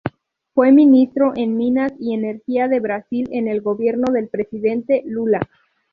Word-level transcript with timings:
Fue 0.55 0.71
Ministro 0.71 1.31
de 1.31 1.45
Minas 1.45 1.93
y 1.99 2.15
Energía 2.15 2.67
de 2.67 2.79
Brasil 2.79 3.29
en 3.31 3.47
el 3.47 3.61
gobierno 3.61 4.11
del 4.11 4.29
Presidente 4.29 5.03
Lula. 5.05 5.47